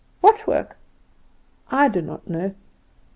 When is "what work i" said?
0.19-1.87